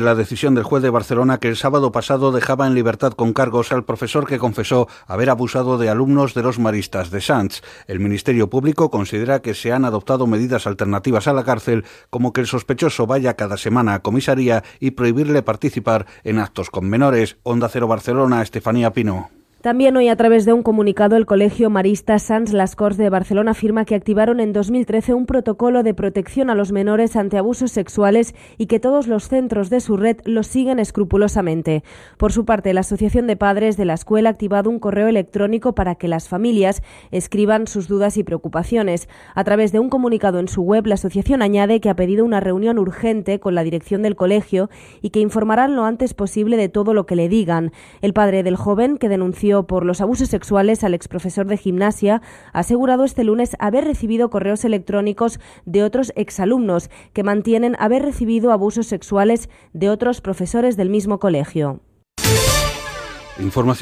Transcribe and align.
la 0.00 0.14
decisión 0.14 0.54
del 0.54 0.64
juez 0.64 0.82
de 0.82 0.90
Barcelona 0.90 1.38
que 1.38 1.48
el 1.48 1.56
sábado 1.56 1.92
pasado 1.92 2.32
dejaba 2.32 2.66
en 2.66 2.74
libertad 2.74 3.12
con 3.12 3.32
cargos 3.32 3.72
al 3.72 3.84
profesor 3.84 4.26
que 4.26 4.38
confesó 4.38 4.88
haber 5.06 5.28
abusado 5.28 5.78
de 5.78 5.88
alumnos 5.88 6.34
de 6.34 6.42
los 6.42 6.58
maristas 6.58 7.10
de 7.10 7.20
Sanz. 7.20 7.60
El 7.86 8.00
Ministerio 8.00 8.48
Público 8.48 8.90
considera 8.90 9.42
que 9.42 9.54
se 9.54 9.72
han 9.72 9.84
adoptado 9.84 10.26
medidas 10.26 10.66
alternativas 10.66 11.28
a 11.28 11.32
la 11.32 11.44
cárcel, 11.44 11.84
como 12.10 12.32
que 12.32 12.40
el 12.40 12.46
sospechoso 12.46 13.06
vaya 13.06 13.34
cada 13.34 13.56
semana 13.56 13.94
a 13.94 14.02
comisaría 14.02 14.64
y 14.80 14.92
prohibirle 14.92 15.42
participar 15.42 16.06
en 16.24 16.38
actos 16.38 16.70
con 16.70 16.88
menores. 16.88 17.36
Onda 17.42 17.68
Cero 17.68 17.88
Barcelona, 17.88 18.42
Estefanía 18.42 18.92
Pino. 18.92 19.41
También 19.62 19.96
hoy, 19.96 20.08
a 20.08 20.16
través 20.16 20.44
de 20.44 20.52
un 20.52 20.64
comunicado, 20.64 21.16
el 21.16 21.24
Colegio 21.24 21.70
Marista 21.70 22.18
Sans 22.18 22.52
Las 22.52 22.74
Corts 22.74 22.96
de 22.96 23.08
Barcelona 23.10 23.52
afirma 23.52 23.84
que 23.84 23.94
activaron 23.94 24.40
en 24.40 24.52
2013 24.52 25.14
un 25.14 25.24
protocolo 25.24 25.84
de 25.84 25.94
protección 25.94 26.50
a 26.50 26.56
los 26.56 26.72
menores 26.72 27.14
ante 27.14 27.38
abusos 27.38 27.70
sexuales 27.70 28.34
y 28.58 28.66
que 28.66 28.80
todos 28.80 29.06
los 29.06 29.28
centros 29.28 29.70
de 29.70 29.78
su 29.78 29.96
red 29.96 30.16
lo 30.24 30.42
siguen 30.42 30.80
escrupulosamente. 30.80 31.84
Por 32.16 32.32
su 32.32 32.44
parte, 32.44 32.74
la 32.74 32.80
Asociación 32.80 33.28
de 33.28 33.36
Padres 33.36 33.76
de 33.76 33.84
la 33.84 33.94
Escuela 33.94 34.30
ha 34.30 34.32
activado 34.32 34.68
un 34.68 34.80
correo 34.80 35.06
electrónico 35.06 35.76
para 35.76 35.94
que 35.94 36.08
las 36.08 36.28
familias 36.28 36.82
escriban 37.12 37.68
sus 37.68 37.86
dudas 37.86 38.16
y 38.16 38.24
preocupaciones. 38.24 39.08
A 39.36 39.44
través 39.44 39.70
de 39.70 39.78
un 39.78 39.90
comunicado 39.90 40.40
en 40.40 40.48
su 40.48 40.62
web, 40.62 40.88
la 40.88 40.94
asociación 40.94 41.40
añade 41.40 41.80
que 41.80 41.88
ha 41.88 41.94
pedido 41.94 42.24
una 42.24 42.40
reunión 42.40 42.80
urgente 42.80 43.38
con 43.38 43.54
la 43.54 43.62
dirección 43.62 44.02
del 44.02 44.16
colegio 44.16 44.70
y 45.02 45.10
que 45.10 45.20
informarán 45.20 45.76
lo 45.76 45.84
antes 45.84 46.14
posible 46.14 46.56
de 46.56 46.68
todo 46.68 46.94
lo 46.94 47.06
que 47.06 47.14
le 47.14 47.28
digan. 47.28 47.70
El 48.00 48.12
padre 48.12 48.42
del 48.42 48.56
joven 48.56 48.98
que 48.98 49.08
denunció 49.08 49.51
por 49.66 49.84
los 49.84 50.00
abusos 50.00 50.28
sexuales 50.28 50.82
al 50.84 50.94
exprofesor 50.94 51.46
de 51.46 51.56
gimnasia, 51.56 52.22
ha 52.52 52.60
asegurado 52.60 53.04
este 53.04 53.24
lunes 53.24 53.56
haber 53.58 53.84
recibido 53.84 54.30
correos 54.30 54.64
electrónicos 54.64 55.38
de 55.66 55.84
otros 55.84 56.12
exalumnos 56.16 56.90
que 57.12 57.22
mantienen 57.22 57.76
haber 57.78 58.02
recibido 58.02 58.52
abusos 58.52 58.86
sexuales 58.86 59.48
de 59.72 59.90
otros 59.90 60.20
profesores 60.20 60.76
del 60.76 60.88
mismo 60.88 61.18
colegio. 61.18 61.80
Información 63.38 63.80